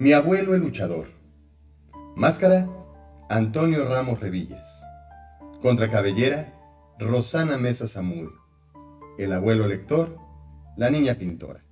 [0.00, 1.08] Mi abuelo el luchador.
[2.16, 2.66] Máscara,
[3.28, 4.82] Antonio Ramos Revillas.
[5.60, 6.58] Contracabellera,
[6.98, 8.32] Rosana Mesa Zamudio.
[9.18, 10.16] El abuelo lector,
[10.78, 11.66] la niña pintora.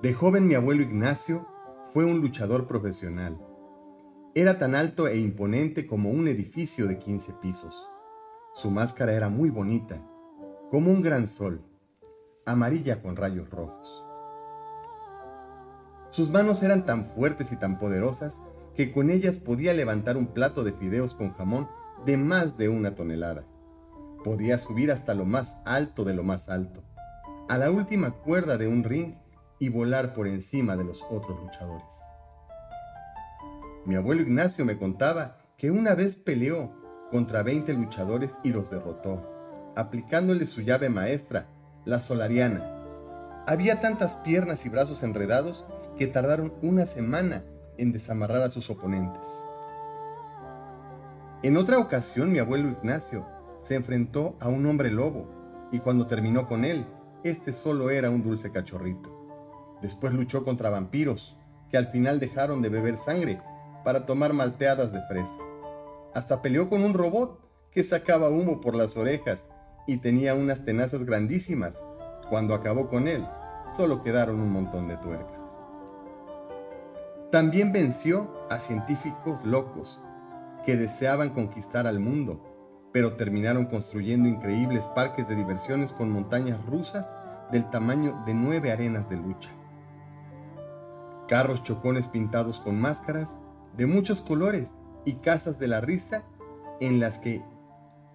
[0.00, 1.46] De joven mi abuelo Ignacio
[1.92, 3.38] fue un luchador profesional.
[4.34, 7.90] Era tan alto e imponente como un edificio de 15 pisos.
[8.54, 10.00] Su máscara era muy bonita,
[10.70, 11.62] como un gran sol,
[12.46, 14.02] amarilla con rayos rojos.
[16.14, 18.44] Sus manos eran tan fuertes y tan poderosas
[18.76, 21.68] que con ellas podía levantar un plato de fideos con jamón
[22.06, 23.42] de más de una tonelada.
[24.22, 26.84] Podía subir hasta lo más alto de lo más alto,
[27.48, 29.14] a la última cuerda de un ring
[29.58, 32.04] y volar por encima de los otros luchadores.
[33.84, 36.74] Mi abuelo Ignacio me contaba que una vez peleó
[37.10, 41.48] contra 20 luchadores y los derrotó, aplicándole su llave maestra,
[41.84, 42.70] la solariana.
[43.48, 47.44] Había tantas piernas y brazos enredados que tardaron una semana
[47.78, 49.44] en desamarrar a sus oponentes.
[51.42, 53.26] En otra ocasión mi abuelo Ignacio
[53.58, 56.86] se enfrentó a un hombre lobo y cuando terminó con él,
[57.22, 59.10] este solo era un dulce cachorrito.
[59.82, 61.36] Después luchó contra vampiros,
[61.70, 63.40] que al final dejaron de beber sangre
[63.84, 65.40] para tomar malteadas de fresa.
[66.14, 69.48] Hasta peleó con un robot que sacaba humo por las orejas
[69.86, 71.84] y tenía unas tenazas grandísimas.
[72.30, 73.26] Cuando acabó con él,
[73.68, 75.63] solo quedaron un montón de tuercas.
[77.34, 80.00] También venció a científicos locos
[80.64, 82.40] que deseaban conquistar al mundo,
[82.92, 87.16] pero terminaron construyendo increíbles parques de diversiones con montañas rusas
[87.50, 89.50] del tamaño de nueve arenas de lucha.
[91.26, 93.40] Carros chocones pintados con máscaras
[93.76, 96.22] de muchos colores y casas de la risa
[96.80, 97.42] en las que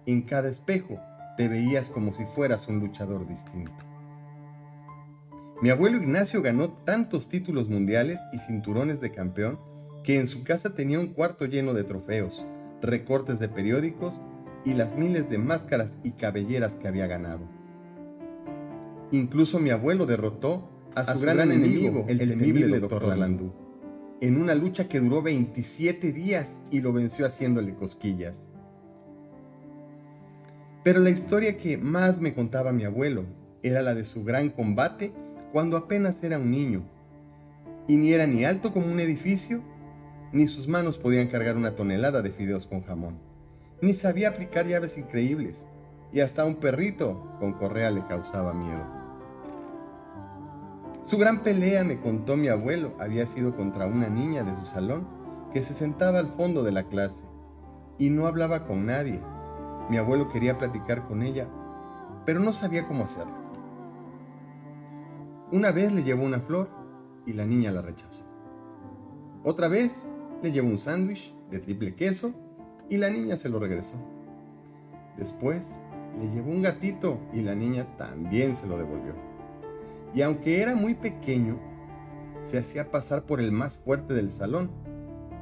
[0.06, 0.98] en cada espejo
[1.36, 3.89] te veías como si fueras un luchador distinto.
[5.62, 9.58] Mi abuelo Ignacio ganó tantos títulos mundiales y cinturones de campeón
[10.02, 12.46] que en su casa tenía un cuarto lleno de trofeos,
[12.80, 14.22] recortes de periódicos
[14.64, 17.46] y las miles de máscaras y cabelleras que había ganado.
[19.12, 23.18] Incluso mi abuelo derrotó a su, gran, enemigo, el, temible Dr.
[23.18, 23.52] Landú,
[24.22, 28.48] en una lucha que duró 27 días y lo venció haciéndole cosquillas.
[30.84, 33.26] Pero la historia que más me contaba mi abuelo
[33.62, 35.12] era la de su gran combate
[35.52, 36.82] cuando apenas era un niño,
[37.86, 39.62] y ni era ni alto como un edificio,
[40.32, 43.18] ni sus manos podían cargar una tonelada de fideos con jamón,
[43.80, 45.66] ni sabía aplicar llaves increíbles,
[46.12, 49.00] y hasta un perrito con correa le causaba miedo.
[51.04, 55.06] Su gran pelea, me contó mi abuelo, había sido contra una niña de su salón
[55.52, 57.24] que se sentaba al fondo de la clase
[57.98, 59.20] y no hablaba con nadie.
[59.88, 61.48] Mi abuelo quería platicar con ella,
[62.24, 63.34] pero no sabía cómo hacerlo.
[65.52, 66.68] Una vez le llevó una flor
[67.26, 68.24] y la niña la rechazó.
[69.42, 70.02] Otra vez
[70.42, 72.32] le llevó un sándwich de triple queso
[72.88, 73.96] y la niña se lo regresó.
[75.16, 75.80] Después
[76.20, 79.14] le llevó un gatito y la niña también se lo devolvió.
[80.14, 81.58] Y aunque era muy pequeño,
[82.42, 84.70] se hacía pasar por el más fuerte del salón,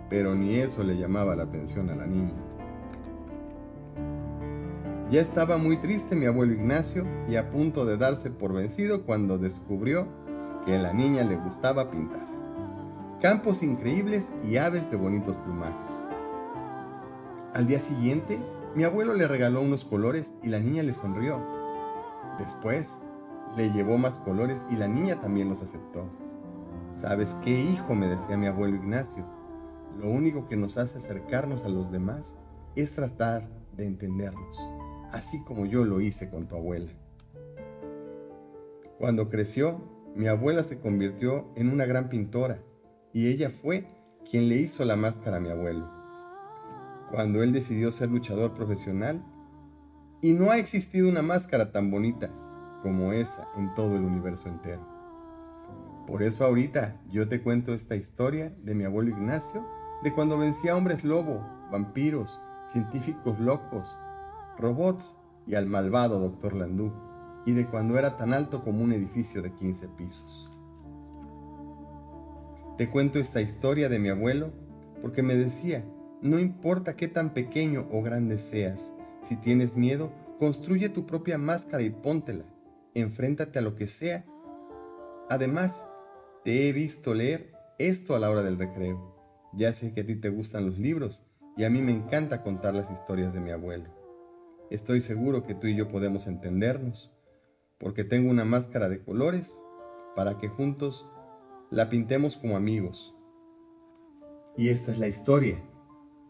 [0.09, 2.48] pero ni eso le llamaba la atención a la niña.
[5.11, 9.39] Ya estaba muy triste mi abuelo Ignacio y a punto de darse por vencido cuando
[9.39, 10.07] descubrió
[10.67, 12.29] que a la niña le gustaba pintar.
[13.23, 16.07] Campos increíbles y aves de bonitos plumajes.
[17.55, 18.39] Al día siguiente,
[18.75, 21.41] mi abuelo le regaló unos colores y la niña le sonrió.
[22.39, 22.99] Después,
[23.57, 26.05] le llevó más colores y la niña también los aceptó.
[26.93, 27.95] ¿Sabes qué, hijo?
[27.95, 29.25] me decía mi abuelo Ignacio.
[29.99, 32.37] Lo único que nos hace acercarnos a los demás
[32.77, 34.78] es tratar de entendernos
[35.13, 36.91] así como yo lo hice con tu abuela.
[38.99, 39.81] Cuando creció,
[40.15, 42.63] mi abuela se convirtió en una gran pintora
[43.13, 43.87] y ella fue
[44.29, 45.89] quien le hizo la máscara a mi abuelo.
[47.11, 49.25] Cuando él decidió ser luchador profesional,
[50.21, 52.31] y no ha existido una máscara tan bonita
[52.83, 54.87] como esa en todo el universo entero.
[56.07, 59.65] Por eso ahorita yo te cuento esta historia de mi abuelo Ignacio,
[60.03, 63.99] de cuando vencía a hombres lobo, vampiros, científicos locos,
[64.59, 65.17] robots
[65.47, 66.55] y al malvado Dr.
[66.55, 66.93] Landú,
[67.47, 70.51] y de cuando era tan alto como un edificio de 15 pisos.
[72.77, 74.53] Te cuento esta historia de mi abuelo
[75.01, 75.85] porque me decía,
[76.21, 81.83] no importa qué tan pequeño o grande seas, si tienes miedo, construye tu propia máscara
[81.83, 82.45] y póntela,
[82.95, 84.25] enfréntate a lo que sea.
[85.29, 85.87] Además,
[86.45, 89.17] te he visto leer esto a la hora del recreo.
[89.53, 91.27] Ya sé que a ti te gustan los libros
[91.57, 93.98] y a mí me encanta contar las historias de mi abuelo.
[94.71, 97.11] Estoy seguro que tú y yo podemos entendernos,
[97.79, 99.61] porque tengo una máscara de colores
[100.15, 101.09] para que juntos
[101.71, 103.15] la pintemos como amigos.
[104.57, 105.63] Y esta es la historia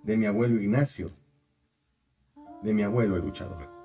[0.03, 1.11] de mi abuelo Ignacio,
[2.63, 3.78] de mi abuelo el luchador.